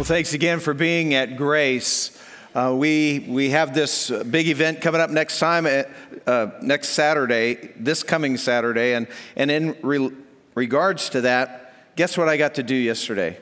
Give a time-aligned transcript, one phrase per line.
[0.00, 2.18] Well, thanks again for being at Grace.
[2.54, 5.82] Uh, we, we have this big event coming up next time, uh,
[6.26, 8.94] uh, next Saturday, this coming Saturday.
[8.94, 10.10] And, and in re-
[10.54, 13.38] regards to that, guess what I got to do yesterday?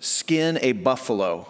[0.00, 1.46] Skin a buffalo.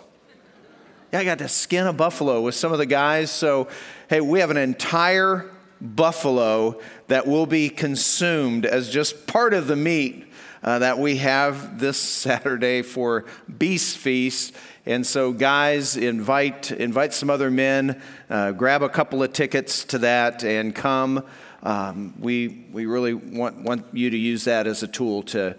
[1.11, 3.31] Yeah, I got to skin a buffalo with some of the guys.
[3.31, 3.69] So,
[4.11, 5.51] hey, we have an entire
[5.81, 10.28] buffalo that will be consumed as just part of the meat
[10.63, 13.25] uh, that we have this Saturday for
[13.59, 14.55] Beast Feast.
[14.87, 19.99] And so, guys, invite, invite some other men, uh, grab a couple of tickets to
[19.99, 21.25] that, and come.
[21.63, 25.57] Um, we, we really want, want you to use that as a tool to,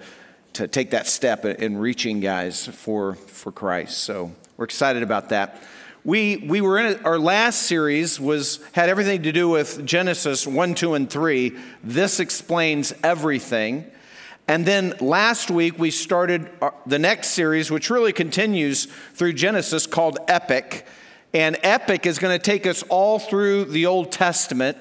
[0.54, 4.00] to take that step in reaching guys for, for Christ.
[4.00, 5.62] So, we're excited about that.
[6.04, 10.48] We, we were in a, our last series was had everything to do with Genesis
[10.48, 11.58] 1, 2, and 3.
[11.84, 13.90] This explains everything.
[14.50, 19.86] And then last week we started uh, the next series, which really continues through Genesis,
[19.86, 20.88] called Epic.
[21.36, 24.76] And Epic is going to take us all through the Old Testament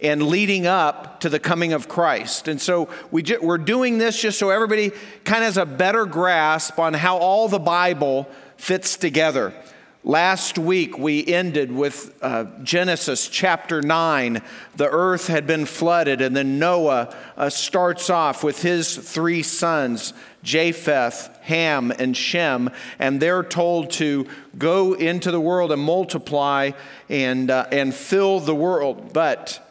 [0.00, 2.46] and leading up to the coming of Christ.
[2.46, 4.90] And so we are doing this just so everybody
[5.24, 9.52] kind of has a better grasp on how all the Bible fits together.
[10.02, 14.40] Last week we ended with uh, Genesis chapter 9.
[14.76, 20.14] The earth had been flooded, and then Noah uh, starts off with his three sons,
[20.42, 24.26] Japheth, Ham, and Shem, and they're told to
[24.56, 26.70] go into the world and multiply
[27.10, 29.12] and, uh, and fill the world.
[29.12, 29.66] But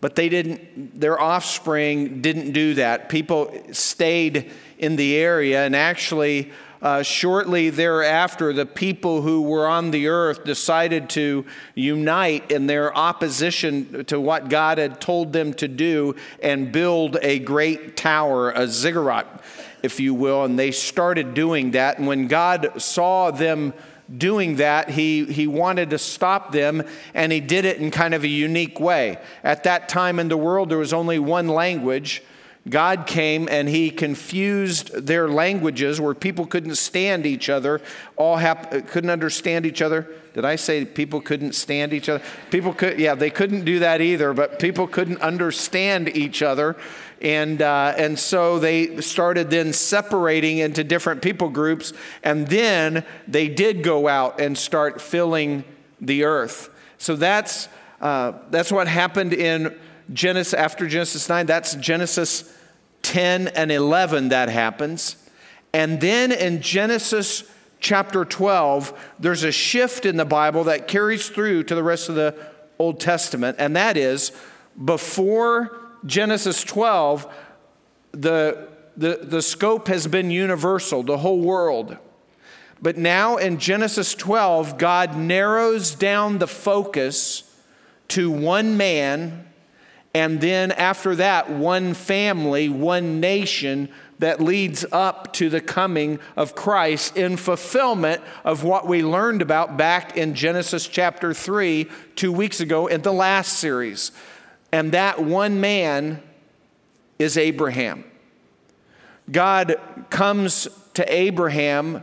[0.00, 6.50] but they didn't their offspring didn't do that people stayed in the area and actually
[6.82, 12.96] uh, shortly thereafter, the people who were on the earth decided to unite in their
[12.96, 18.66] opposition to what God had told them to do and build a great tower, a
[18.66, 19.42] ziggurat,
[19.82, 20.44] if you will.
[20.44, 21.98] And they started doing that.
[21.98, 23.74] And when God saw them
[24.16, 26.82] doing that, he, he wanted to stop them,
[27.14, 29.18] and he did it in kind of a unique way.
[29.44, 32.22] At that time in the world, there was only one language.
[32.68, 37.80] God came and he confused their languages where people couldn't stand each other,
[38.16, 40.06] all hap- couldn't understand each other.
[40.34, 42.22] Did I say people couldn't stand each other?
[42.50, 46.76] People could, yeah, they couldn't do that either, but people couldn't understand each other.
[47.22, 51.92] And, uh, and so they started then separating into different people groups.
[52.22, 55.64] And then they did go out and start filling
[56.00, 56.70] the earth.
[56.98, 57.68] So that's,
[58.00, 59.78] uh, that's what happened in
[60.12, 62.56] Genesis, after Genesis 9, that's Genesis
[63.02, 65.16] 10 and 11 that happens.
[65.72, 67.44] And then in Genesis
[67.78, 72.14] chapter 12, there's a shift in the Bible that carries through to the rest of
[72.14, 72.34] the
[72.78, 74.32] Old Testament, and that is
[74.82, 77.32] before Genesis 12,
[78.12, 81.96] the, the, the scope has been universal, the whole world.
[82.82, 87.44] But now in Genesis 12, God narrows down the focus
[88.08, 89.49] to one man
[90.12, 93.88] and then after that, one family, one nation
[94.18, 99.76] that leads up to the coming of Christ in fulfillment of what we learned about
[99.76, 104.12] back in Genesis chapter 3 two weeks ago in the last series.
[104.72, 106.22] And that one man
[107.18, 108.04] is Abraham.
[109.30, 109.76] God
[110.10, 112.02] comes to Abraham,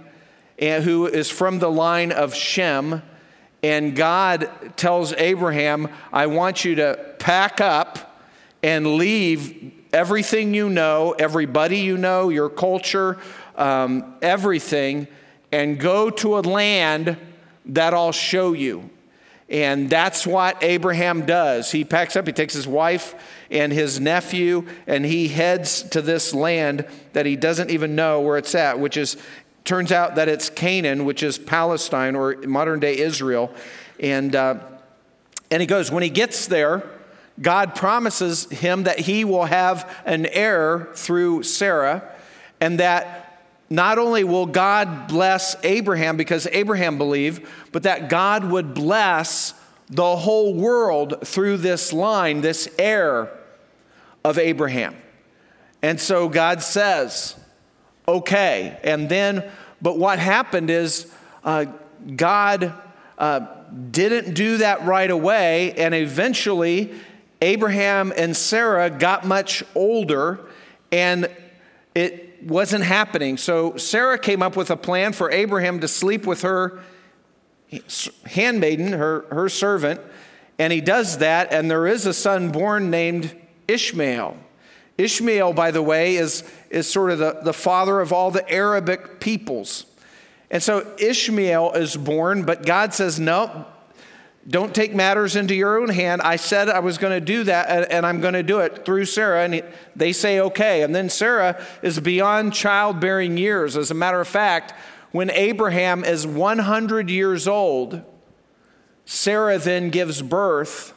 [0.58, 3.04] eh, who is from the line of Shem
[3.64, 8.22] and God tells Abraham, I want you to pack up
[8.62, 13.18] and leave everything you know, everybody you know, your culture,
[13.56, 15.08] um, everything,
[15.52, 17.18] and go to a land
[17.66, 18.90] that I'll show you.
[19.50, 21.72] And that's what Abraham does.
[21.72, 23.16] He packs up, he takes his wife
[23.50, 28.38] and his nephew, and he heads to this land that he doesn't even know where
[28.38, 29.16] it's at, which is
[29.68, 33.52] Turns out that it's Canaan, which is Palestine or modern day Israel.
[34.00, 34.60] And, uh,
[35.52, 36.90] and he goes, when he gets there,
[37.42, 42.10] God promises him that he will have an heir through Sarah,
[42.62, 48.74] and that not only will God bless Abraham because Abraham believed, but that God would
[48.74, 49.54] bless
[49.90, 53.38] the whole world through this line, this heir
[54.24, 54.96] of Abraham.
[55.82, 57.36] And so God says,
[58.08, 58.80] okay.
[58.84, 59.50] And then,
[59.82, 61.12] but what happened is
[61.44, 61.66] uh,
[62.16, 62.74] God
[63.18, 63.40] uh,
[63.92, 66.94] didn't do that right away, and eventually
[67.42, 70.40] Abraham and Sarah got much older,
[70.92, 71.30] and
[71.94, 73.38] it wasn't happening.
[73.38, 76.82] So Sarah came up with a plan for Abraham to sleep with her
[78.26, 80.00] handmaiden, her, her servant,
[80.60, 83.36] and he does that, and there is a son born named
[83.68, 84.38] Ishmael.
[84.98, 89.20] Ishmael, by the way, is, is sort of the, the father of all the Arabic
[89.20, 89.86] peoples.
[90.50, 93.66] And so Ishmael is born, but God says, no,
[94.48, 96.22] don't take matters into your own hand.
[96.22, 99.06] I said I was going to do that, and I'm going to do it through
[99.06, 99.44] Sarah.
[99.44, 99.62] And
[99.96, 100.84] they say, okay.
[100.84, 103.76] And then Sarah is beyond childbearing years.
[103.76, 104.74] As a matter of fact,
[105.12, 108.02] when Abraham is 100 years old,
[109.04, 110.94] Sarah then gives birth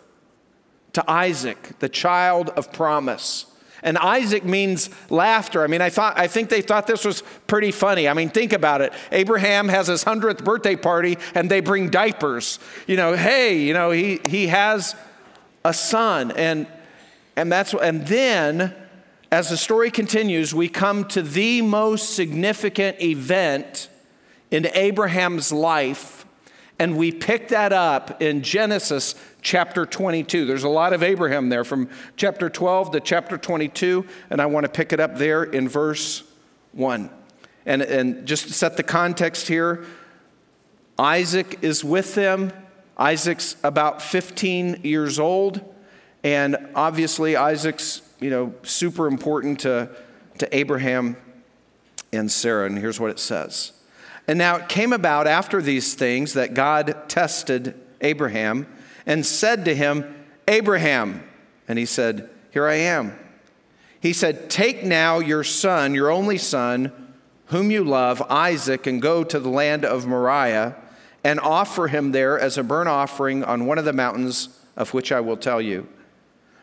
[0.93, 3.47] to Isaac, the child of promise.
[3.83, 5.65] And Isaac means laughter.
[5.65, 8.09] I mean, I, thought, I think they thought this was pretty funny.
[8.09, 8.93] I mean, think about it.
[9.11, 12.59] Abraham has his 100th birthday party and they bring diapers.
[12.87, 14.95] You know, hey, you know, he, he has
[15.65, 16.31] a son.
[16.33, 16.67] And,
[17.37, 18.75] and, that's, and then,
[19.33, 23.89] as the story continues, we come to the most significant event
[24.51, 26.20] in Abraham's life
[26.81, 30.47] and we pick that up in Genesis chapter 22.
[30.47, 34.65] There's a lot of Abraham there from chapter 12 to chapter 22, and I want
[34.65, 36.23] to pick it up there in verse
[36.73, 37.11] 1.
[37.67, 39.85] And, and just to set the context here,
[40.99, 42.51] Isaac is with them.
[42.97, 45.61] Isaac's about 15 years old,
[46.25, 49.91] and obviously Isaac's, you know, super important to,
[50.39, 51.19] to Abraham
[52.11, 52.65] and Sarah.
[52.65, 53.73] And here's what it says.
[54.27, 58.67] And now it came about after these things that God tested Abraham
[59.07, 60.15] and said to him,
[60.47, 61.25] Abraham.
[61.67, 63.19] And he said, Here I am.
[64.01, 67.13] He said, Take now your son, your only son,
[67.47, 70.77] whom you love, Isaac, and go to the land of Moriah
[71.23, 75.13] and offer him there as a burnt offering on one of the mountains of which
[75.13, 75.87] I will tell you.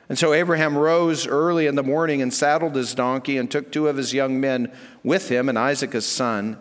[0.10, 3.88] And so Abraham rose early in the morning and saddled his donkey and took two
[3.88, 4.72] of his young men
[5.04, 6.58] with him and Isaac his son.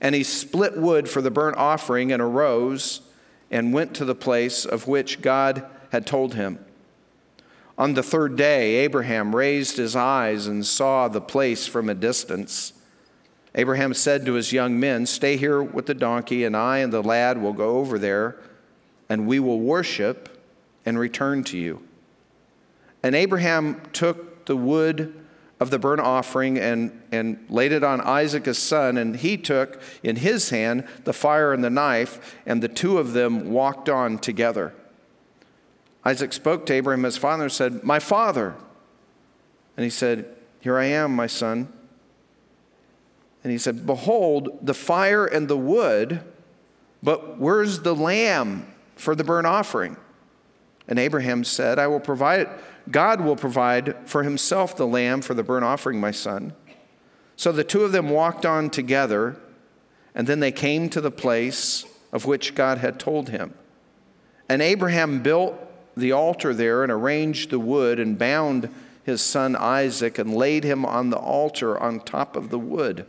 [0.00, 3.02] And he split wood for the burnt offering and arose
[3.50, 6.64] and went to the place of which God had told him.
[7.76, 12.74] On the third day, Abraham raised his eyes and saw the place from a distance.
[13.54, 17.02] Abraham said to his young men, Stay here with the donkey, and I and the
[17.02, 18.36] lad will go over there,
[19.08, 20.44] and we will worship
[20.84, 21.82] and return to you.
[23.02, 25.19] And Abraham took the wood
[25.60, 29.80] of the burnt offering and, and laid it on Isaac his son, and he took
[30.02, 34.18] in his hand the fire and the knife, and the two of them walked on
[34.18, 34.74] together.
[36.04, 38.54] Isaac spoke to Abraham his father and said, My father.
[39.76, 41.70] And he said, Here I am, my son.
[43.44, 46.22] And he said, Behold, the fire and the wood,
[47.02, 48.66] but where's the lamb
[48.96, 49.98] for the burnt offering?
[50.88, 52.48] And Abraham said, I will provide
[52.90, 56.54] God will provide for himself the lamb for the burnt offering, my son.
[57.36, 59.36] So the two of them walked on together,
[60.14, 63.54] and then they came to the place of which God had told him.
[64.48, 65.54] And Abraham built
[65.96, 68.68] the altar there and arranged the wood and bound
[69.04, 73.06] his son Isaac and laid him on the altar on top of the wood.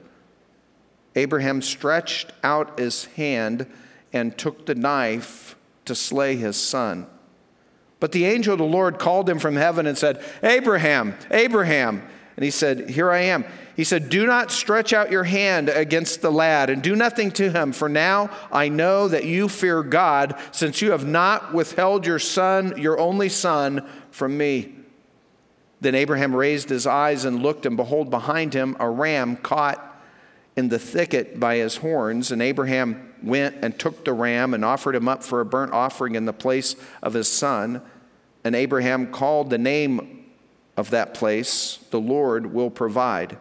[1.15, 3.67] Abraham stretched out his hand
[4.13, 7.07] and took the knife to slay his son.
[8.01, 12.01] But the angel of the Lord called him from heaven and said, Abraham, Abraham.
[12.35, 13.45] And he said, Here I am.
[13.75, 17.51] He said, Do not stretch out your hand against the lad and do nothing to
[17.51, 22.17] him, for now I know that you fear God, since you have not withheld your
[22.17, 24.73] son, your only son, from me.
[25.79, 30.03] Then Abraham raised his eyes and looked, and behold, behind him a ram caught
[30.55, 32.31] in the thicket by his horns.
[32.31, 36.15] And Abraham went and took the ram and offered him up for a burnt offering
[36.15, 37.81] in the place of his son.
[38.43, 40.25] And Abraham called the name
[40.77, 43.37] of that place, The Lord will provide,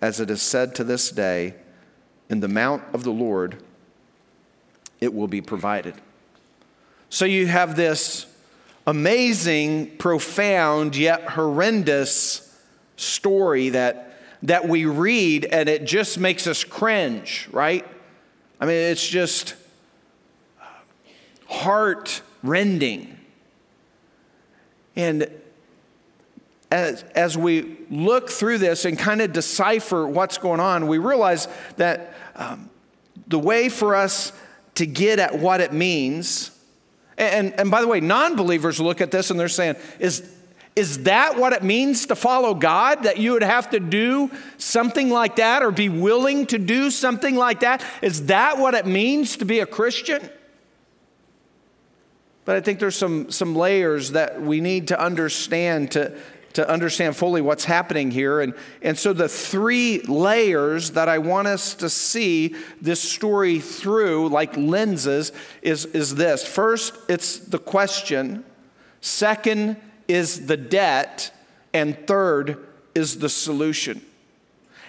[0.00, 1.54] as it is said to this day,
[2.28, 3.62] In the mount of the Lord
[5.00, 5.94] it will be provided.
[7.10, 8.26] So you have this
[8.86, 12.58] amazing, profound, yet horrendous
[12.96, 17.86] story that, that we read, and it just makes us cringe, right?
[18.60, 19.54] I mean, it's just
[21.46, 23.18] heart rending.
[24.96, 25.28] And
[26.70, 31.48] as, as we look through this and kind of decipher what's going on, we realize
[31.76, 32.70] that um,
[33.26, 34.32] the way for us
[34.76, 36.50] to get at what it means,
[37.16, 40.28] and, and by the way, non believers look at this and they're saying, is,
[40.76, 43.04] is that what it means to follow God?
[43.04, 47.36] That you would have to do something like that or be willing to do something
[47.36, 47.84] like that?
[48.02, 50.28] Is that what it means to be a Christian?
[52.44, 56.18] But I think there's some, some layers that we need to understand to,
[56.54, 58.40] to understand fully what's happening here.
[58.40, 64.28] And, and so, the three layers that I want us to see this story through,
[64.28, 68.44] like lenses, is, is this first, it's the question,
[69.00, 69.76] second,
[70.08, 71.30] is the debt,
[71.72, 74.00] and third, is the solution.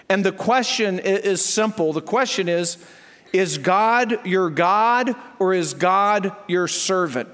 [0.10, 1.94] And the question is simple.
[1.94, 2.78] The question is
[3.34, 7.30] Is God your God or is God your servant?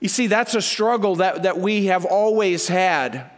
[0.00, 3.30] You see, that's a struggle that, that we have always had.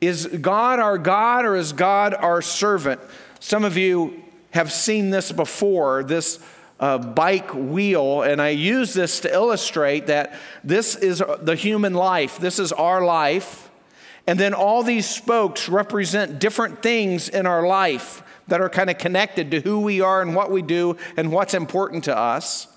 [0.00, 3.00] Is God our God or is God our servant?
[3.40, 6.40] Some of you have seen this before, this
[6.80, 12.38] uh, bike wheel, and I use this to illustrate that this is the human life,
[12.38, 13.70] this is our life.
[14.26, 18.98] And then all these spokes represent different things in our life that are kind of
[18.98, 22.68] connected to who we are and what we do and what's important to us.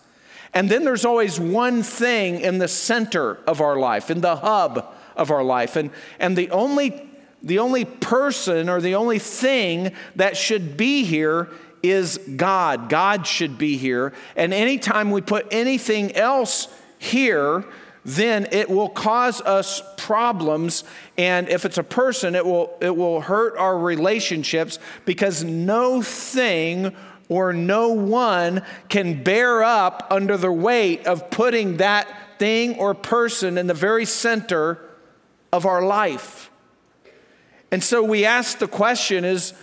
[0.53, 4.93] And then there's always one thing in the center of our life, in the hub
[5.15, 5.75] of our life.
[5.75, 7.09] And, and the, only,
[7.41, 11.49] the only person or the only thing that should be here
[11.83, 12.89] is God.
[12.89, 14.13] God should be here.
[14.35, 16.67] And anytime we put anything else
[16.99, 17.65] here,
[18.03, 20.83] then it will cause us problems.
[21.17, 26.95] And if it's a person, it will, it will hurt our relationships because no thing
[27.29, 32.07] or no one can bear up under the weight of putting that
[32.39, 34.79] thing or person in the very center
[35.53, 36.49] of our life.
[37.71, 39.53] And so we ask the question is,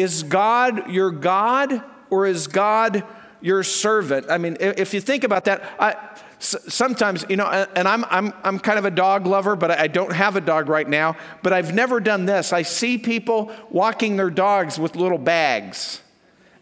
[0.00, 3.04] is God your God or is God
[3.40, 4.26] your servant?
[4.30, 5.96] I mean, if you think about that, I,
[6.40, 10.12] sometimes, you know, and I'm, I'm, I'm kind of a dog lover, but I don't
[10.12, 12.52] have a dog right now, but I've never done this.
[12.52, 16.00] I see people walking their dogs with little bags.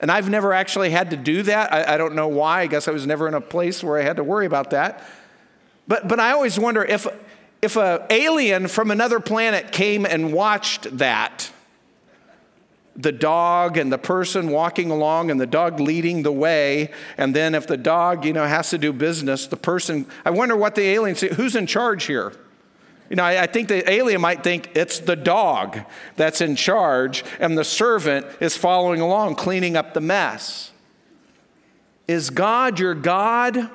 [0.00, 1.72] And I've never actually had to do that.
[1.72, 2.62] I, I don't know why.
[2.62, 5.04] I guess I was never in a place where I had to worry about that.
[5.88, 7.06] But, but I always wonder if,
[7.62, 11.50] if an alien from another planet came and watched that,
[12.98, 16.90] the dog and the person walking along and the dog leading the way.
[17.16, 20.56] And then if the dog, you know, has to do business, the person, I wonder
[20.56, 22.32] what the alien say, who's in charge here?
[23.08, 25.78] You know, I, I think the alien might think it's the dog
[26.16, 30.72] that's in charge and the servant is following along, cleaning up the mess.
[32.08, 33.70] Is God your God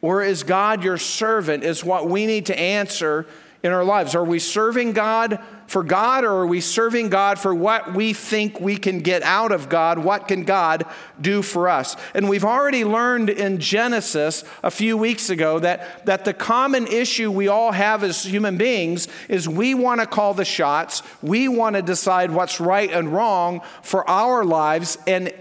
[0.00, 1.64] or is God your servant?
[1.64, 3.26] Is what we need to answer
[3.64, 4.14] in our lives.
[4.14, 8.60] Are we serving God for God or are we serving God for what we think
[8.60, 9.98] we can get out of God?
[9.98, 10.84] What can God
[11.20, 11.96] do for us?
[12.14, 17.30] And we've already learned in Genesis a few weeks ago that, that the common issue
[17.30, 21.76] we all have as human beings is we want to call the shots, we want
[21.76, 24.98] to decide what's right and wrong for our lives.
[25.06, 25.32] And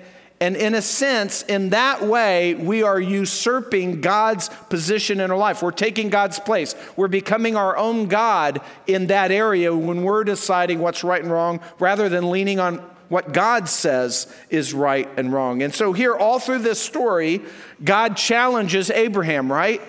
[0.43, 5.63] and in a sense, in that way, we are usurping God's position in our life.
[5.63, 6.75] We're taking God's place.
[6.97, 11.62] We're becoming our own God in that area when we're deciding what's right and wrong
[11.79, 15.63] rather than leaning on what God says is right and wrong.
[15.63, 17.41] And so, here, all through this story,
[17.81, 19.81] God challenges Abraham, right?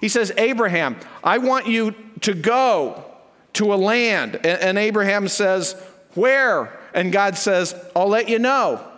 [0.00, 3.04] He says, Abraham, I want you to go
[3.52, 4.36] to a land.
[4.36, 5.74] And Abraham says,
[6.14, 6.80] Where?
[6.94, 8.88] And God says, I'll let you know.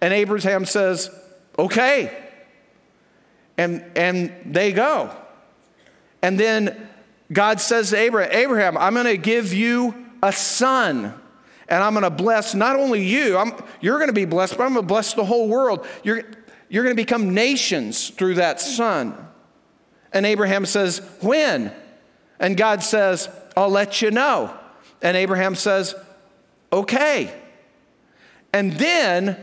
[0.00, 1.10] And Abraham says,
[1.58, 2.24] okay.
[3.58, 5.14] And, and they go.
[6.22, 6.88] And then
[7.32, 11.14] God says to Abraham, Abraham, I'm going to give you a son.
[11.68, 14.64] And I'm going to bless not only you, I'm, you're going to be blessed, but
[14.64, 15.86] I'm going to bless the whole world.
[16.04, 16.22] You're,
[16.68, 19.16] you're going to become nations through that son.
[20.12, 21.72] And Abraham says, When?
[22.38, 24.56] And God says, I'll let you know.
[25.02, 25.94] And Abraham says,
[26.72, 27.34] Okay.
[28.52, 29.36] And then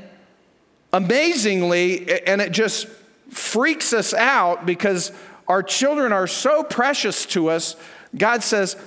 [0.94, 2.88] amazingly, and it just
[3.30, 5.12] freaks us out because
[5.48, 7.76] our children are so precious to us.
[8.16, 8.78] God says,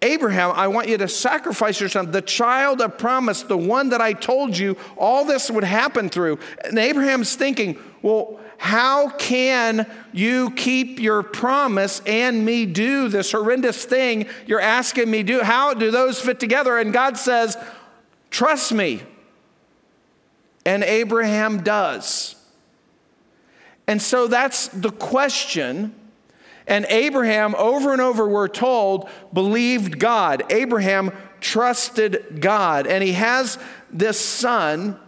[0.00, 4.00] Abraham, I want you to sacrifice your son, the child of promise, the one that
[4.00, 6.38] I told you all this would happen through.
[6.64, 13.84] And Abraham's thinking, well, how can you keep your promise and me do this horrendous
[13.84, 15.40] thing you're asking me to do?
[15.40, 16.78] How do those fit together?
[16.78, 17.56] And God says,
[18.30, 19.02] trust me.
[20.68, 22.36] And Abraham does.
[23.86, 25.94] And so that's the question.
[26.66, 30.42] And Abraham, over and over, we're told, believed God.
[30.52, 32.86] Abraham trusted God.
[32.86, 33.58] And he has
[33.90, 35.00] this son.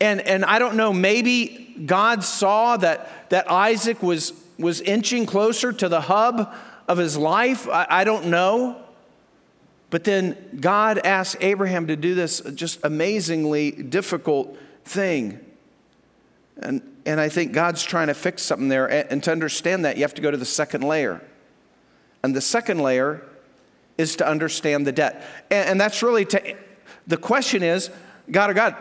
[0.00, 5.70] And, and I don't know, maybe God saw that, that Isaac was, was inching closer
[5.70, 6.50] to the hub
[6.88, 7.68] of his life.
[7.68, 8.81] I, I don't know.
[9.92, 14.56] But then God asked Abraham to do this just amazingly difficult
[14.86, 15.38] thing.
[16.56, 18.86] And, and I think God's trying to fix something there.
[18.86, 21.20] And, and to understand that, you have to go to the second layer.
[22.22, 23.22] And the second layer
[23.98, 25.26] is to understand the debt.
[25.50, 26.56] And, and that's really to,
[27.06, 27.90] the question is
[28.30, 28.74] God or God?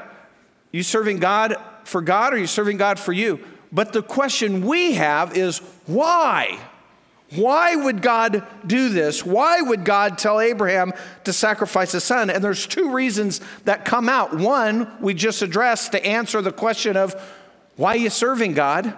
[0.72, 3.46] You serving God for God or you serving God for you?
[3.70, 6.58] But the question we have is why?
[7.36, 9.26] Why would God do this?
[9.26, 10.92] Why would God tell Abraham
[11.24, 12.30] to sacrifice his son?
[12.30, 14.36] And there's two reasons that come out.
[14.36, 17.16] One, we just addressed to answer the question of
[17.78, 18.94] why are you serving God?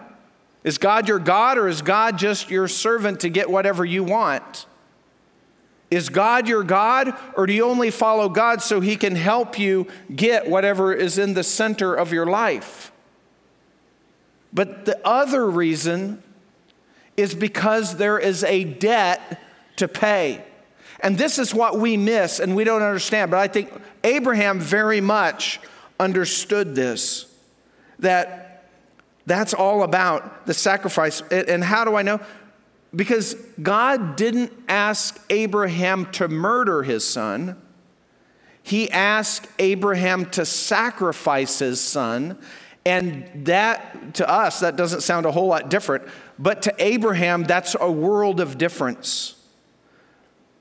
[0.64, 4.66] Is God your God or is God just your servant to get whatever you want?
[5.92, 9.86] Is God your God or do you only follow God so he can help you
[10.14, 12.92] get whatever is in the center of your life?
[14.52, 16.23] But the other reason
[17.18, 19.42] is because there is a debt
[19.78, 20.44] to pay.
[21.00, 23.32] And this is what we miss and we don't understand.
[23.32, 23.72] But I think
[24.04, 25.60] Abraham very much
[26.00, 27.26] understood this
[28.00, 28.66] that
[29.26, 31.22] that's all about the sacrifice.
[31.22, 32.20] And how do I know?
[32.96, 37.60] Because God didn't ask Abraham to murder his son.
[38.62, 42.38] He asked Abraham to sacrifice his son.
[42.86, 46.04] And that, to us, that doesn't sound a whole lot different.
[46.40, 49.36] But to Abraham, that's a world of difference.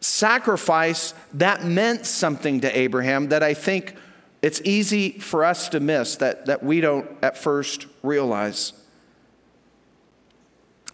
[0.01, 3.95] Sacrifice, that meant something to Abraham that I think
[4.43, 8.73] it's easy for us to miss, that, that we don't at first realize.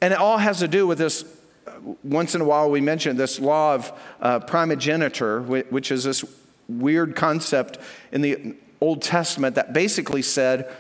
[0.01, 1.25] And it all has to do with this.
[2.05, 6.25] Once in a while, we mention this law of uh, primogeniture, which is this
[6.69, 7.79] weird concept
[8.13, 10.71] in the Old Testament that basically said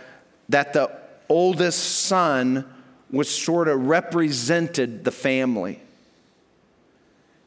[0.49, 0.91] that the
[1.29, 2.65] oldest son
[3.11, 5.81] was sort of represented the family.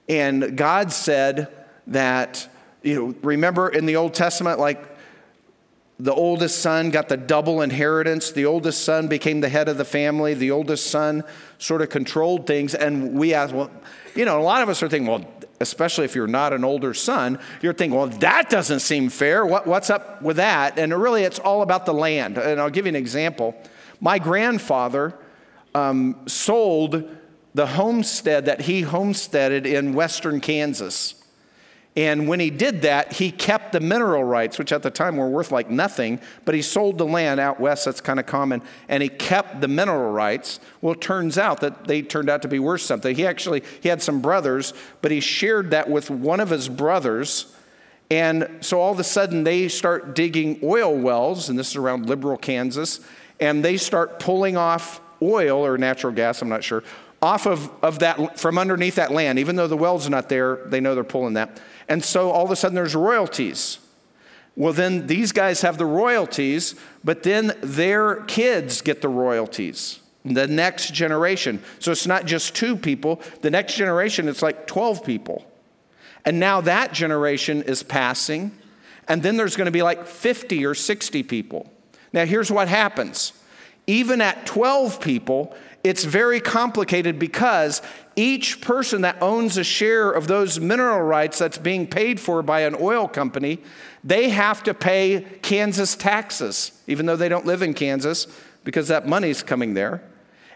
[0.09, 1.47] And God said
[1.87, 2.47] that,
[2.83, 4.83] you know, remember in the Old Testament, like
[5.99, 8.31] the oldest son got the double inheritance.
[8.31, 10.33] The oldest son became the head of the family.
[10.33, 11.23] The oldest son
[11.59, 12.73] sort of controlled things.
[12.73, 13.69] And we ask, well,
[14.15, 15.25] you know, a lot of us are thinking, well,
[15.59, 19.45] especially if you're not an older son, you're thinking, well, that doesn't seem fair.
[19.45, 20.79] What, what's up with that?
[20.79, 22.39] And really, it's all about the land.
[22.39, 23.55] And I'll give you an example.
[23.99, 25.13] My grandfather
[25.73, 27.09] um, sold
[27.53, 31.15] the homestead that he homesteaded in western Kansas.
[31.97, 35.27] And when he did that, he kept the mineral rights, which at the time were
[35.27, 39.03] worth like nothing, but he sold the land out west, that's kind of common, and
[39.03, 40.61] he kept the mineral rights.
[40.79, 43.13] Well, it turns out that they turned out to be worth something.
[43.13, 47.53] He actually he had some brothers, but he shared that with one of his brothers.
[48.09, 52.07] And so all of a sudden they start digging oil wells, and this is around
[52.07, 53.01] Liberal, Kansas,
[53.41, 56.83] and they start pulling off oil or natural gas, I'm not sure,
[57.21, 59.39] off of, of that, from underneath that land.
[59.39, 61.61] Even though the well's not there, they know they're pulling that.
[61.87, 63.79] And so all of a sudden there's royalties.
[64.55, 69.99] Well, then these guys have the royalties, but then their kids get the royalties.
[70.23, 71.63] The next generation.
[71.79, 73.21] So it's not just two people.
[73.41, 75.45] The next generation, it's like 12 people.
[76.25, 78.51] And now that generation is passing.
[79.07, 81.71] And then there's going to be like 50 or 60 people.
[82.13, 83.33] Now, here's what happens
[83.87, 87.81] even at 12 people, it's very complicated because
[88.15, 92.61] each person that owns a share of those mineral rights that's being paid for by
[92.61, 93.59] an oil company,
[94.03, 98.27] they have to pay Kansas taxes, even though they don't live in Kansas,
[98.63, 100.03] because that money's coming there.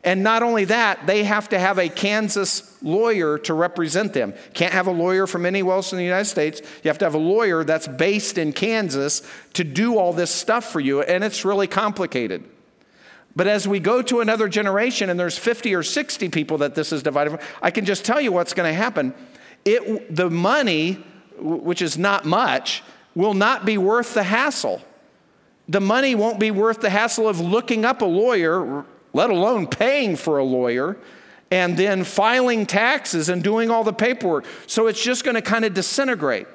[0.04, 4.36] And not only that, they have to have a Kansas lawyer to represent them.
[4.54, 6.62] Can't have a lawyer from anywhere else in the United States.
[6.84, 10.72] You have to have a lawyer that's based in Kansas to do all this stuff
[10.72, 12.44] for you, and it's really complicated.
[13.36, 16.94] But as we go to another generation and there's 50 or 60 people that this
[16.94, 19.14] is divided, I can just tell you what's going to happen.
[19.66, 21.04] It, the money,
[21.38, 22.82] which is not much,
[23.14, 24.82] will not be worth the hassle.
[25.68, 30.16] The money won't be worth the hassle of looking up a lawyer, let alone paying
[30.16, 30.98] for a lawyer,
[31.52, 34.46] and then filing taxes and doing all the paperwork.
[34.68, 36.48] So it's just going to kind of disintegrate.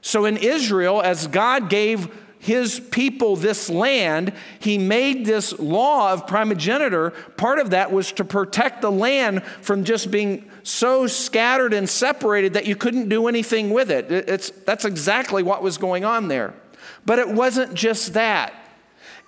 [0.00, 2.08] So in Israel, as God gave
[2.40, 7.10] his people this land, he made this law of primogeniture.
[7.36, 12.54] Part of that was to protect the land from just being so scattered and separated
[12.54, 14.10] that you couldn't do anything with it.
[14.10, 16.54] It's, that's exactly what was going on there.
[17.04, 18.54] But it wasn't just that,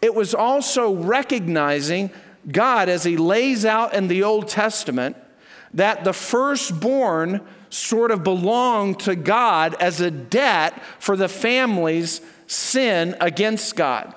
[0.00, 2.10] it was also recognizing
[2.50, 5.16] God, as He lays out in the Old Testament,
[5.74, 12.22] that the firstborn sort of belonged to God as a debt for the family's
[12.52, 14.14] sin against God.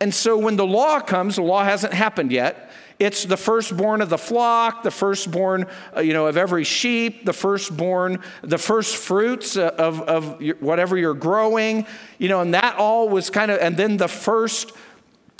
[0.00, 2.70] And so when the law comes, the law hasn't happened yet.
[2.98, 5.66] It's the firstborn of the flock, the firstborn,
[5.96, 11.14] uh, you know, of every sheep, the firstborn, the first fruits of, of whatever you're
[11.14, 11.86] growing,
[12.18, 14.72] you know, and that all was kind of, and then the first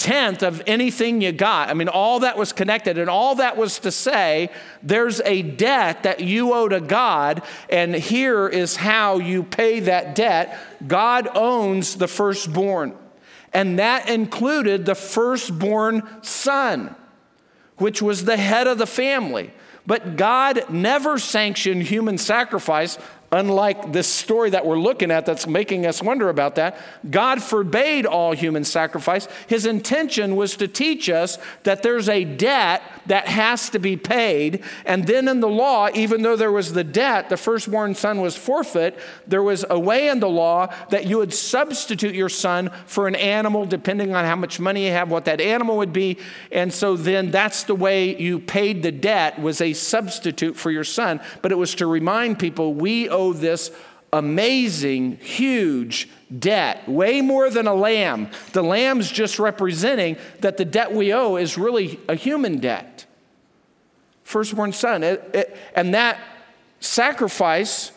[0.01, 1.69] tenth of anything you got.
[1.69, 4.51] I mean, all that was connected, and all that was to say
[4.83, 10.15] there's a debt that you owe to God, and here is how you pay that
[10.15, 10.59] debt.
[10.87, 12.97] God owns the firstborn,
[13.53, 16.97] and that included the firstborn son,
[17.77, 19.53] which was the head of the family.
[19.87, 22.97] But God never sanctioned human sacrifice
[23.33, 26.77] Unlike this story that we're looking at that's making us wonder about that,
[27.09, 29.29] God forbade all human sacrifice.
[29.47, 34.65] His intention was to teach us that there's a debt that has to be paid.
[34.85, 38.37] And then in the law, even though there was the debt, the firstborn son was
[38.37, 43.07] forfeit, there was a way in the law that you would substitute your son for
[43.07, 46.19] an animal, depending on how much money you have, what that animal would be.
[46.51, 50.83] And so then that's the way you paid the debt, was a substitute for your
[50.83, 51.21] son.
[51.43, 53.71] But it was to remind people we owe owe this
[54.13, 58.29] amazing, huge debt, way more than a lamb.
[58.53, 63.07] The lamb's just representing that the debt we owe is really a human debt.
[64.25, 65.03] Firstborn son.
[65.03, 66.19] It, it, and that
[66.81, 67.93] sacrifice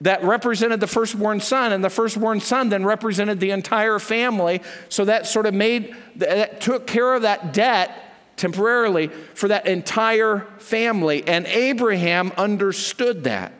[0.00, 4.60] that represented the firstborn son, and the firstborn son then represented the entire family.
[4.88, 7.90] So that sort of made, that took care of that debt
[8.36, 11.26] temporarily for that entire family.
[11.26, 13.52] And Abraham understood that.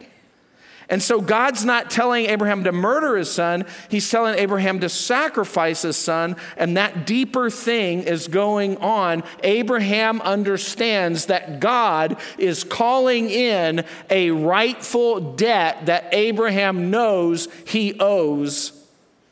[0.88, 5.82] And so God's not telling Abraham to murder his son, he's telling Abraham to sacrifice
[5.82, 9.22] his son, and that deeper thing is going on.
[9.42, 18.72] Abraham understands that God is calling in a rightful debt that Abraham knows he owes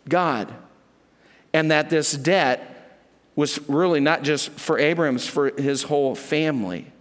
[0.08, 0.52] God.
[1.52, 2.68] And that this debt
[3.36, 6.91] was really not just for Abraham's, for his whole family.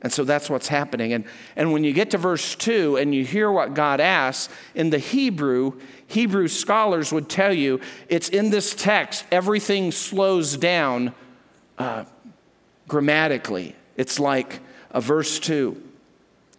[0.00, 1.12] And so that's what's happening.
[1.12, 1.24] And,
[1.56, 4.98] and when you get to verse 2 and you hear what God asks, in the
[4.98, 5.72] Hebrew,
[6.06, 11.14] Hebrew scholars would tell you it's in this text, everything slows down
[11.78, 12.04] uh,
[12.86, 13.74] grammatically.
[13.96, 14.60] It's like
[14.92, 15.82] a verse 2.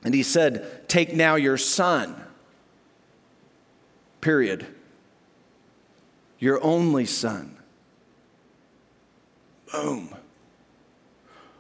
[0.04, 2.22] And he said, Take now your son,
[4.20, 4.68] period.
[6.40, 7.58] Your only son.
[9.72, 10.16] Boom.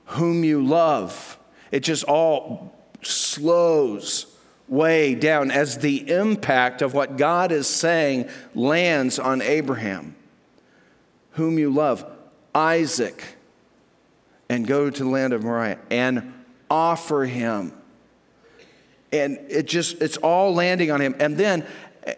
[0.06, 1.39] Whom you love
[1.72, 4.26] it just all slows
[4.68, 10.16] way down as the impact of what God is saying lands on Abraham,
[11.32, 12.06] whom you love,
[12.54, 13.36] Isaac,
[14.48, 16.34] and go to the land of Moriah and
[16.70, 17.74] offer him.
[19.12, 21.16] And it just, it's all landing on him.
[21.20, 21.66] And then,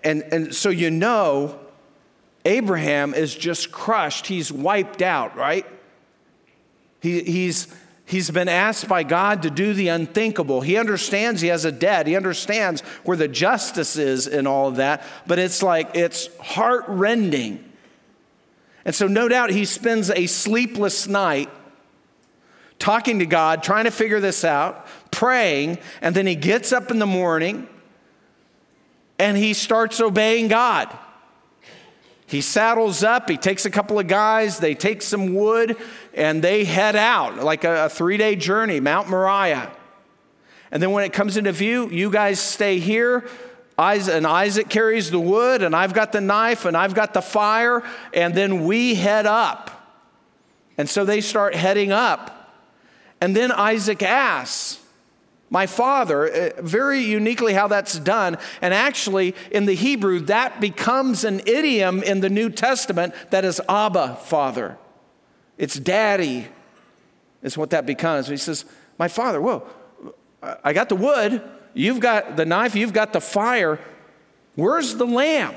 [0.03, 1.59] and, and so you know,
[2.43, 4.27] Abraham is just crushed.
[4.27, 5.65] He's wiped out, right?
[6.99, 7.73] He, he's,
[8.11, 10.59] He's been asked by God to do the unthinkable.
[10.59, 12.07] He understands he has a debt.
[12.07, 16.83] He understands where the justice is in all of that, but it's like it's heart
[16.89, 17.63] rending.
[18.83, 21.49] And so, no doubt, he spends a sleepless night
[22.79, 26.99] talking to God, trying to figure this out, praying, and then he gets up in
[26.99, 27.65] the morning
[29.19, 30.93] and he starts obeying God.
[32.31, 35.75] He saddles up, he takes a couple of guys, they take some wood,
[36.13, 39.69] and they head out like a, a three day journey, Mount Moriah.
[40.71, 43.27] And then when it comes into view, you guys stay here.
[43.77, 47.83] And Isaac carries the wood, and I've got the knife, and I've got the fire,
[48.13, 49.99] and then we head up.
[50.77, 52.55] And so they start heading up.
[53.19, 54.80] And then Isaac asks,
[55.51, 58.37] my father, uh, very uniquely how that's done.
[58.61, 63.61] And actually, in the Hebrew, that becomes an idiom in the New Testament that is
[63.67, 64.77] Abba, father.
[65.57, 66.47] It's daddy,
[67.43, 68.29] is what that becomes.
[68.29, 68.63] He says,
[68.97, 69.67] My father, whoa,
[70.41, 73.77] I got the wood, you've got the knife, you've got the fire.
[74.55, 75.53] Where's the lamb?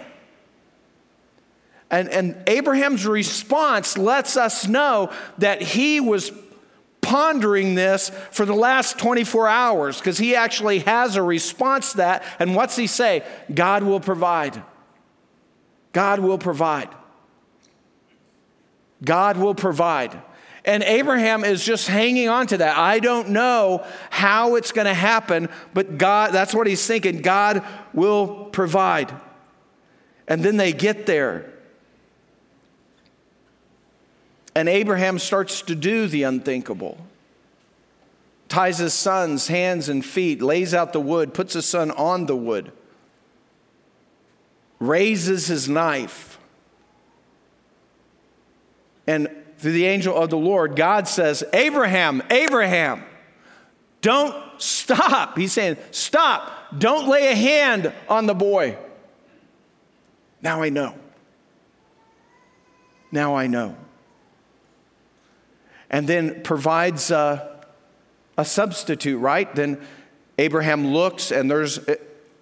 [1.88, 6.32] And, and Abraham's response lets us know that he was
[7.04, 12.24] pondering this for the last 24 hours because he actually has a response to that.
[12.38, 13.22] And what's he say?
[13.52, 14.62] God will provide.
[15.92, 16.88] God will provide.
[19.04, 20.20] God will provide.
[20.64, 22.78] And Abraham is just hanging on to that.
[22.78, 27.20] I don't know how it's going to happen, but God, that's what he's thinking.
[27.20, 27.62] God
[27.92, 29.14] will provide.
[30.26, 31.53] And then they get there.
[34.54, 36.98] And Abraham starts to do the unthinkable.
[38.48, 42.36] Ties his son's hands and feet, lays out the wood, puts his son on the
[42.36, 42.70] wood,
[44.78, 46.38] raises his knife.
[49.06, 53.02] And through the angel of the Lord, God says, Abraham, Abraham,
[54.02, 55.36] don't stop.
[55.36, 56.78] He's saying, Stop.
[56.78, 58.76] Don't lay a hand on the boy.
[60.42, 60.94] Now I know.
[63.10, 63.76] Now I know
[65.94, 67.56] and then provides a,
[68.36, 69.54] a substitute, right?
[69.54, 69.80] Then
[70.38, 71.94] Abraham looks and there's eh,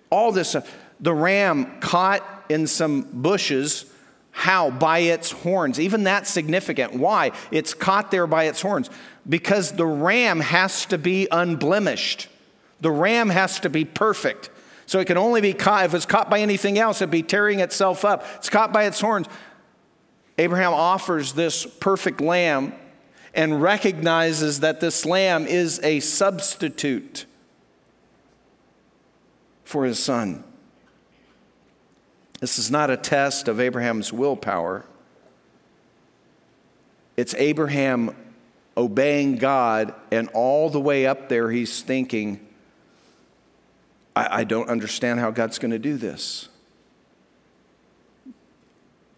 [0.09, 0.57] all this.
[1.01, 3.85] The ram caught in some bushes
[4.31, 4.71] How?
[4.71, 5.79] By its horns.
[5.79, 6.95] Even that's significant.
[6.95, 7.33] Why?
[7.51, 8.89] It's caught there by its horns.
[9.29, 12.29] Because the ram has to be unblemished,
[12.81, 14.49] the ram has to be perfect.
[14.87, 17.61] So it can only be caught, if it's caught by anything else, it'd be tearing
[17.61, 18.25] itself up.
[18.37, 19.27] It's caught by its horns.
[20.39, 22.73] Abraham offers this perfect lamb
[23.35, 27.27] and recognizes that this lamb is a substitute
[29.65, 30.45] for his son.
[32.41, 34.85] This is not a test of Abraham's willpower.
[37.17, 38.17] It's Abraham
[38.77, 42.47] obeying God, and all the way up there, he's thinking,
[44.17, 46.49] I, I don't understand how God's going to do this.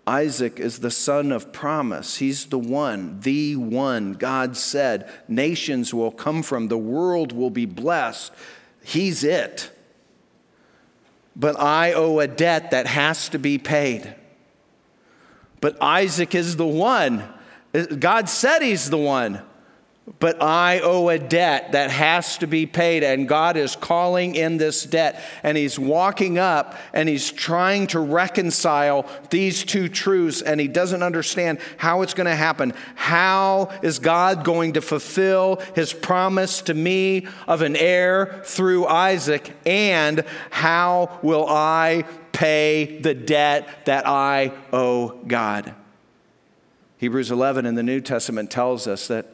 [0.07, 2.17] Isaac is the son of promise.
[2.19, 4.13] He's the one, the one.
[4.13, 8.33] God said, nations will come from, the world will be blessed.
[8.83, 9.71] He's it.
[11.35, 14.15] But I owe a debt that has to be paid.
[15.61, 17.25] But Isaac is the one.
[17.75, 19.43] Uh, God said he's the one
[20.19, 24.59] but I owe a debt that has to be paid, and God is calling in
[24.59, 25.23] this debt.
[25.43, 31.03] And He's walking up and He's trying to reconcile these two truths, and He doesn't
[31.03, 32.75] understand how it's going to happen.
[32.95, 39.57] How is God going to fulfill His promise to me of an heir through Isaac?
[39.65, 45.75] And how will I pay the debt that I owe God?
[46.99, 49.34] Hebrews 11 in the New Testament tells us that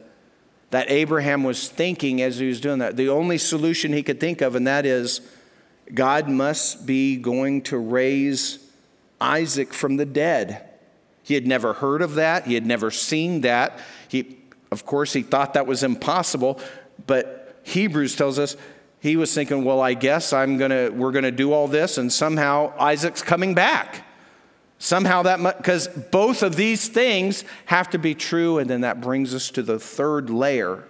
[0.71, 2.97] that Abraham was thinking as he was doing that.
[2.97, 5.21] The only solution he could think of, and that is
[5.93, 8.59] God must be going to raise
[9.19, 10.67] Isaac from the dead.
[11.23, 13.79] He had never heard of that, he had never seen that.
[14.07, 14.37] He,
[14.71, 16.59] of course, he thought that was impossible,
[17.05, 18.55] but Hebrews tells us
[18.99, 22.11] he was thinking, well, I guess I'm gonna, we're going to do all this, and
[22.11, 24.05] somehow Isaac's coming back.
[24.81, 29.35] Somehow that, because both of these things have to be true, and then that brings
[29.35, 30.85] us to the third layer,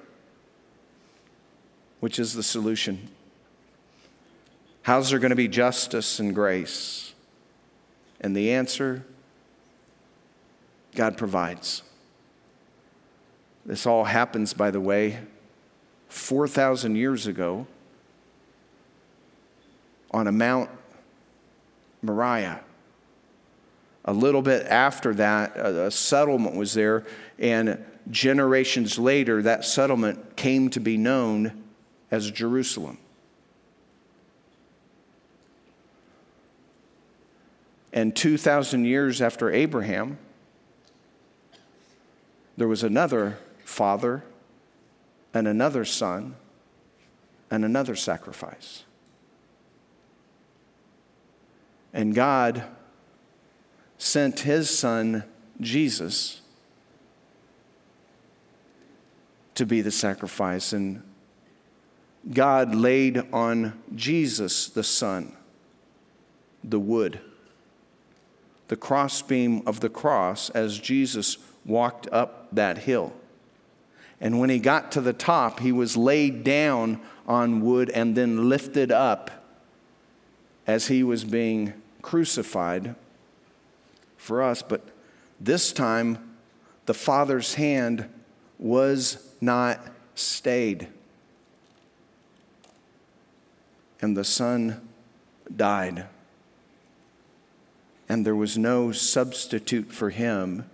[1.99, 3.09] which is the solution.
[4.83, 7.13] How's there going to be justice and grace?
[8.21, 9.03] And the answer
[10.95, 11.83] God provides.
[13.65, 15.19] This all happens, by the way,
[16.07, 17.67] 4,000 years ago
[20.11, 20.69] on a Mount
[22.01, 22.63] Moriah
[24.05, 27.05] a little bit after that, a, settlement was there,
[27.37, 31.63] and generations later, that settlement came to be known
[32.09, 32.97] as Jerusalem.
[37.93, 40.17] And 2,000 years after Abraham,
[42.57, 44.23] there was another father
[45.33, 46.35] and another son
[47.49, 48.83] and another sacrifice.
[51.93, 52.63] And God
[54.01, 55.23] sent his son,
[55.59, 56.41] Jesus,
[59.53, 60.73] to be the sacrifice.
[60.73, 61.03] And
[62.33, 65.33] God laid on Jesus, the Son,
[66.63, 67.19] the wood,
[68.69, 73.13] the crossbeam of the cross as Jesus walked up that hill.
[74.19, 78.49] And when he got to the top, he was laid down on wood and then
[78.49, 79.29] lifted up
[80.65, 82.95] as he was being crucified
[84.21, 84.87] for us, but
[85.39, 86.35] this time
[86.85, 88.07] the Father's hand
[88.59, 89.79] was not
[90.13, 90.87] stayed.
[93.99, 94.87] And the Son
[95.53, 96.05] died.
[98.07, 100.69] And there was no substitute for him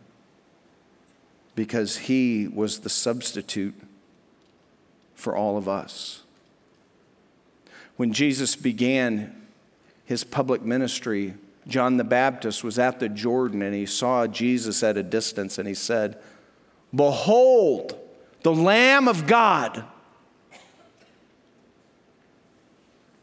[1.56, 3.76] because he was the substitute
[5.16, 6.24] for all of us.
[7.96, 9.48] When Jesus began
[10.04, 11.36] his public ministry,
[11.68, 15.68] John the Baptist was at the Jordan and he saw Jesus at a distance and
[15.68, 16.18] he said,
[16.96, 17.98] Behold,
[18.44, 19.84] the Lamb of God.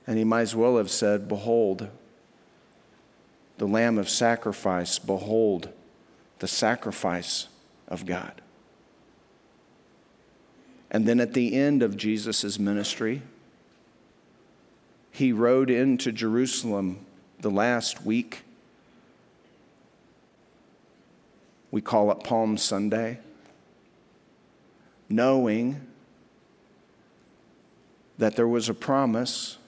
[0.07, 1.89] And he might as well have said, Behold,
[3.57, 4.99] the Lamb of sacrifice.
[4.99, 5.71] Behold,
[6.41, 7.49] the sacrifice
[7.89, 8.43] of God.
[10.91, 13.23] And then at the end of Jesus' ministry,
[15.11, 17.05] he rode into Jerusalem
[17.45, 18.43] the last week.
[21.71, 23.19] We call it Palm Sunday.
[25.11, 25.79] Knowing
[28.17, 29.59] that there was a promise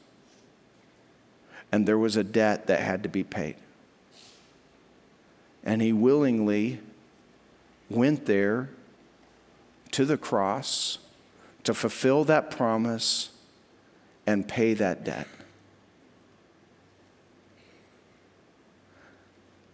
[1.70, 3.56] and there was a debt that had to be paid.
[5.62, 6.80] And he willingly
[7.90, 8.70] went there
[9.90, 10.96] to the cross
[11.64, 13.28] to fulfill that promise
[14.26, 15.26] and pay that debt.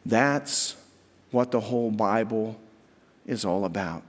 [0.05, 0.77] That's
[1.31, 2.59] what the whole Bible
[3.27, 4.03] is all about.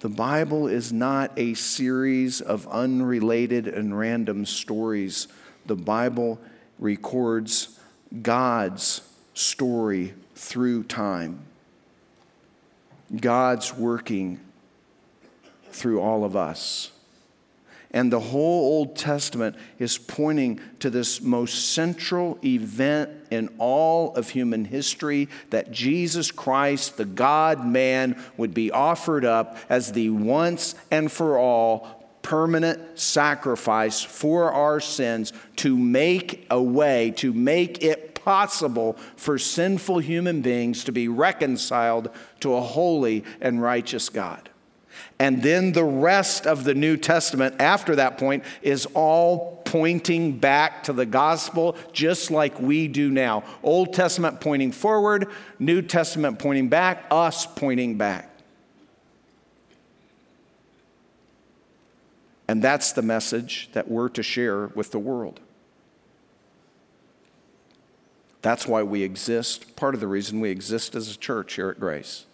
[0.00, 5.28] The Bible is not a series of unrelated and random stories.
[5.66, 6.40] The Bible
[6.78, 7.78] records
[8.22, 9.02] God's
[9.34, 11.40] story through time.
[13.14, 14.40] God's working
[15.70, 16.92] through all of us.
[17.92, 24.30] And the whole Old Testament is pointing to this most central event in all of
[24.30, 30.76] human history that Jesus Christ, the God man, would be offered up as the once
[30.90, 38.14] and for all permanent sacrifice for our sins to make a way, to make it
[38.14, 44.50] possible for sinful human beings to be reconciled to a holy and righteous God.
[45.18, 50.82] And then the rest of the New Testament after that point is all pointing back
[50.84, 53.44] to the gospel, just like we do now.
[53.62, 58.28] Old Testament pointing forward, New Testament pointing back, us pointing back.
[62.48, 65.38] And that's the message that we're to share with the world.
[68.42, 71.78] That's why we exist, part of the reason we exist as a church here at
[71.78, 72.24] Grace.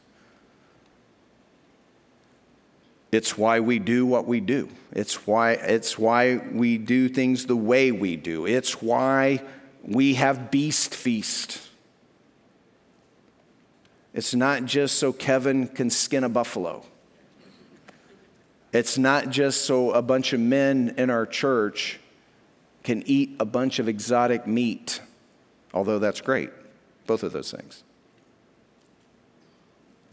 [3.17, 4.69] It's why we do what we do.
[4.93, 8.45] It's why, it's why we do things the way we do.
[8.45, 9.41] It's why
[9.83, 11.67] we have Beast Feast.
[14.13, 16.85] It's not just so Kevin can skin a buffalo.
[18.75, 21.99] It's not just so a bunch of men in our church
[22.83, 25.01] can eat a bunch of exotic meat,
[25.73, 26.51] although that's great,
[27.07, 27.83] both of those things.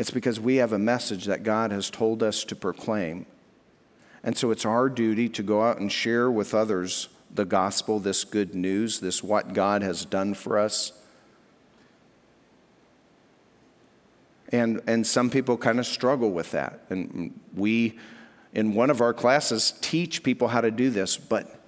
[0.04, 3.26] It's because we have a message that God has told us to proclaim.
[4.22, 8.26] And so it's our duty to go out and share with others the gospel, this
[8.26, 10.92] good news, this what God has done for us.
[14.50, 16.82] And, and some people kind of struggle with that.
[16.90, 17.98] And we,
[18.54, 21.64] in one of our classes, teach people how to do this, but,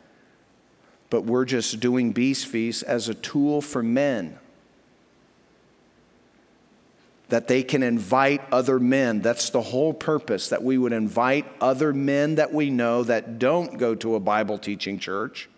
[1.09, 4.37] but we're just doing Beast Feast as a tool for men
[7.35, 9.19] that they can invite other men.
[9.19, 13.77] That's the whole purpose, that we would invite other men that we know that don't
[13.77, 15.49] go to a Bible teaching church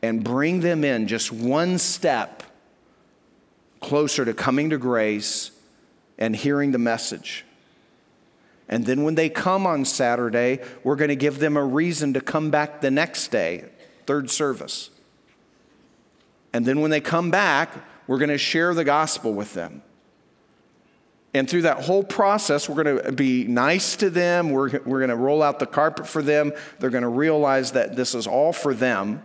[0.00, 2.44] and bring them in just one step
[3.80, 5.50] closer to coming to grace
[6.16, 7.44] and hearing the message.
[8.70, 12.22] And then when they come on Saturday, we're going to give them a reason to
[12.22, 13.66] come back the next day,
[14.06, 14.88] third service.
[16.54, 17.74] And then when they come back,
[18.06, 19.82] we're going to share the gospel with them.
[21.34, 24.50] And through that whole process, we're going to be nice to them.
[24.50, 26.52] We're, we're going to roll out the carpet for them.
[26.78, 29.22] They're going to realize that this is all for them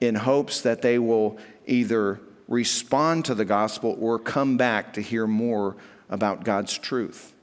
[0.00, 5.26] in hopes that they will either respond to the gospel or come back to hear
[5.26, 5.76] more
[6.08, 7.34] about God's truth.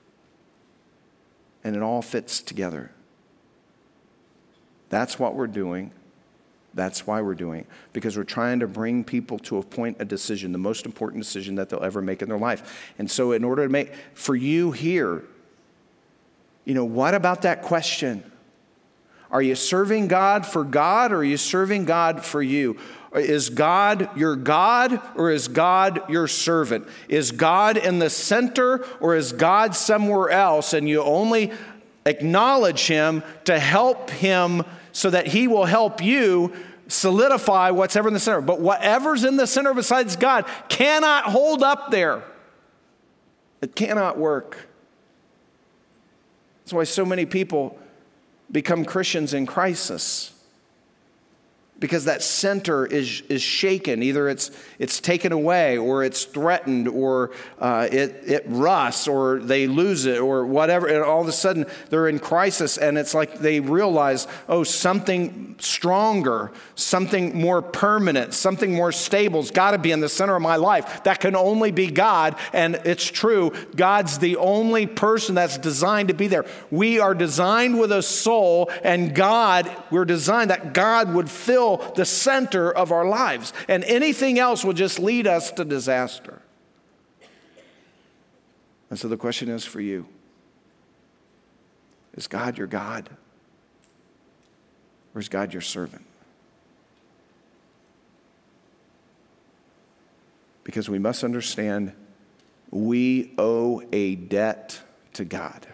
[1.64, 2.92] And it all fits together.
[4.90, 5.92] That's what we're doing.
[6.76, 10.06] That's why we're doing it, because we're trying to bring people to a point, a
[10.06, 12.94] decision, the most important decision that they'll ever make in their life.
[13.00, 15.24] And so, in order to make, for you here,
[16.66, 18.30] you know, what about that question?
[19.32, 22.78] Are you serving God for God or are you serving God for you?
[23.16, 26.88] Is God your God or is God your servant?
[27.08, 31.52] Is God in the center or is God somewhere else and you only
[32.06, 34.64] acknowledge Him to help Him
[34.96, 36.54] so that He will help you
[36.88, 38.40] solidify what's ever in the center.
[38.40, 42.24] But whatever's in the center besides God cannot hold up there,
[43.62, 44.70] it cannot work.
[46.64, 47.78] That's why so many people
[48.50, 50.32] become Christians in crisis
[51.78, 54.02] because that center is, is shaken.
[54.02, 59.68] Either it's, it's taken away, or it's threatened, or uh, it, it rusts, or they
[59.68, 60.88] lose it, or whatever.
[60.88, 65.56] And all of a sudden, they're in crisis, and it's like they realize, oh, something
[65.60, 70.42] stronger, something more permanent, something more stable has got to be in the center of
[70.42, 71.04] my life.
[71.04, 72.38] That can only be God.
[72.54, 76.46] And it's true, God's the only person that's designed to be there.
[76.72, 81.65] We are designed with a soul, and God, we're designed that God would fill
[81.96, 86.42] the center of our lives, and anything else will just lead us to disaster.
[88.90, 90.08] And so the question is for you
[92.16, 93.10] Is God your God?
[95.14, 96.06] Or is God your servant?
[100.64, 101.94] Because we must understand
[102.72, 104.82] we owe a debt
[105.14, 105.66] to God.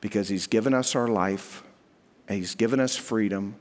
[0.00, 1.62] Because He's given us our life
[2.28, 3.56] and He's given us freedom,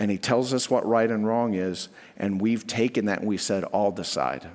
[0.00, 3.36] And he tells us what right and wrong is, and we've taken that and we
[3.36, 4.48] said, I'll decide.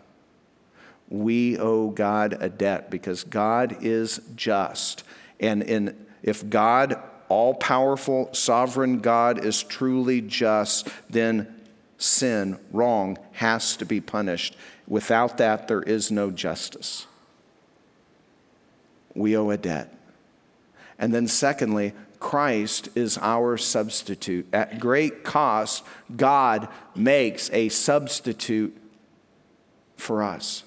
[1.07, 5.03] We owe God a debt because God is just.
[5.39, 6.99] And in, if God,
[7.29, 11.53] all powerful, sovereign God, is truly just, then
[11.99, 14.57] sin, wrong, has to be punished.
[14.87, 17.05] Without that, there is no justice.
[19.13, 19.95] We owe a debt.
[20.97, 21.93] And then, secondly,
[22.25, 24.47] Christ is our substitute.
[24.51, 25.85] At great cost,
[26.17, 28.75] God makes a substitute
[29.95, 30.63] for us.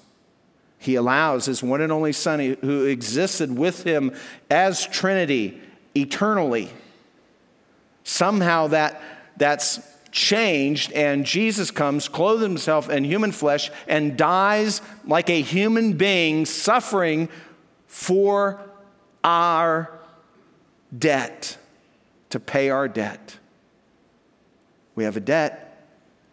[0.77, 4.15] He allows his one and only Son, who existed with him
[4.49, 5.59] as Trinity
[5.93, 6.69] eternally.
[8.05, 9.01] Somehow that,
[9.35, 9.81] that's
[10.13, 16.45] changed, and Jesus comes, clothes himself in human flesh, and dies like a human being,
[16.45, 17.27] suffering
[17.85, 18.61] for
[19.25, 19.98] our
[20.97, 21.57] debt,
[22.29, 23.37] to pay our debt.
[24.95, 25.87] We have a debt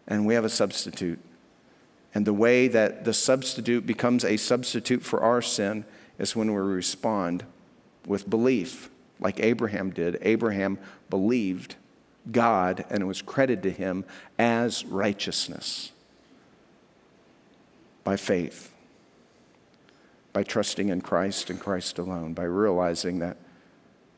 [0.07, 1.19] and we have a substitute.
[2.13, 5.85] And the way that the substitute becomes a substitute for our sin
[6.17, 7.43] is when we respond
[8.05, 8.89] with belief,
[9.19, 10.17] like Abraham did.
[10.21, 10.79] Abraham
[11.09, 11.75] believed
[12.31, 14.05] God and it was credited to him
[14.37, 15.91] as righteousness
[18.03, 18.73] by faith,
[20.33, 23.37] by trusting in Christ and Christ alone, by realizing that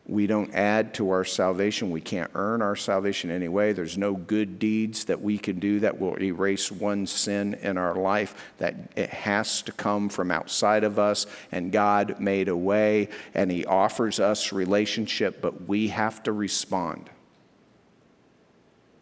[0.10, 1.91] we don't add to our salvation.
[1.91, 3.74] We can't earn our salvation anyway.
[3.74, 7.95] There's no good deeds that we can do that will erase one sin in our
[7.95, 8.53] life.
[8.57, 11.28] That it has to come from outside of us.
[11.51, 17.10] And God made a way and He offers us relationship, but we have to respond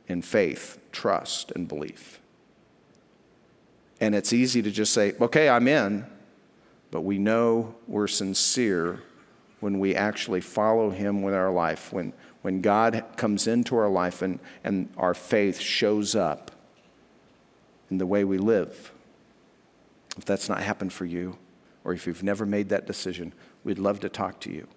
[0.07, 2.19] in faith, trust, and belief.
[3.99, 6.05] And it's easy to just say, okay, I'm in,
[6.91, 9.01] but we know we're sincere
[9.59, 14.21] when we actually follow Him with our life, when, when God comes into our life
[14.21, 16.51] and, and our faith shows up
[17.89, 18.91] in the way we live.
[20.17, 21.37] If that's not happened for you,
[21.83, 23.33] or if you've never made that decision,
[23.63, 24.67] we'd love to talk to you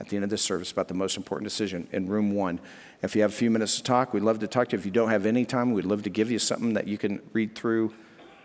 [0.00, 2.60] at the end of this service about the most important decision in room one.
[3.02, 4.78] If you have a few minutes to talk, we'd love to talk to you.
[4.78, 7.20] If you don't have any time, we'd love to give you something that you can
[7.32, 7.92] read through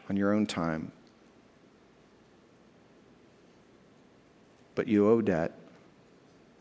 [0.10, 0.92] on your own time.
[4.76, 5.52] But you owe debt.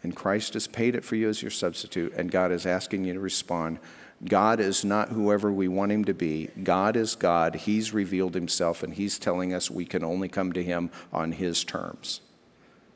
[0.02, 3.14] And Christ has paid it for you as your substitute, and God is asking you
[3.14, 3.78] to respond.
[4.24, 6.48] God is not whoever we want him to be.
[6.62, 7.54] God is God.
[7.56, 11.64] He's revealed himself, and he's telling us we can only come to him on his
[11.64, 12.20] terms.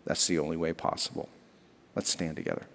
[0.04, 1.28] That's the only way possible.
[1.94, 2.66] Let's stand together.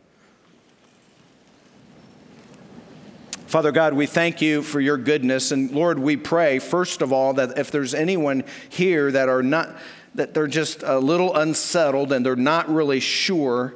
[3.47, 5.51] Father God, we thank you for your goodness.
[5.51, 9.75] And Lord, we pray, first of all, that if there's anyone here that are not
[10.15, 13.75] that they're just a little unsettled and they're not really sure.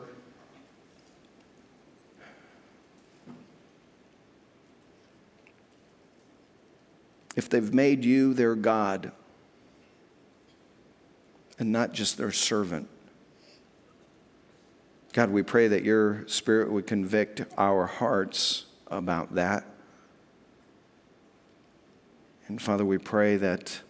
[7.35, 9.11] If they've made you their God
[11.57, 12.89] and not just their servant.
[15.13, 19.65] God, we pray that your spirit would convict our hearts about that.
[22.47, 23.81] And Father, we pray that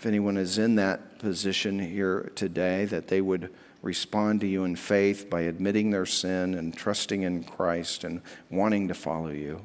[0.00, 4.74] if anyone is in that position here today, that they would respond to you in
[4.74, 9.60] faith by admitting their sin and trusting in Christ and wanting to follow you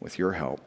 [0.00, 0.62] with your help.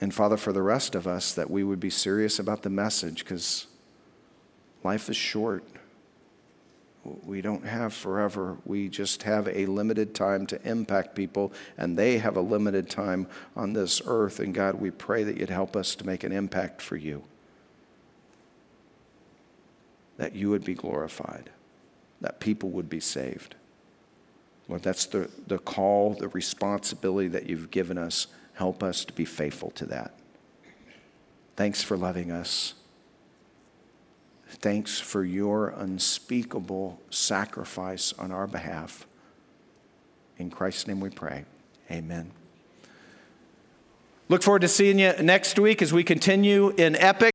[0.00, 3.24] And Father, for the rest of us, that we would be serious about the message
[3.24, 3.66] because
[4.82, 5.64] life is short
[7.24, 8.56] we don't have forever.
[8.64, 13.26] We just have a limited time to impact people, and they have a limited time
[13.56, 14.40] on this earth.
[14.40, 17.24] And God, we pray that you'd help us to make an impact for you,
[20.16, 21.50] that you would be glorified,
[22.20, 23.54] that people would be saved.
[24.68, 28.26] Lord, that's the, the call, the responsibility that you've given us.
[28.54, 30.14] Help us to be faithful to that.
[31.56, 32.74] Thanks for loving us.
[34.48, 39.06] Thanks for your unspeakable sacrifice on our behalf.
[40.38, 41.44] In Christ's name we pray.
[41.90, 42.30] Amen.
[44.30, 47.26] Look forward to seeing you next week as we continue in Epic.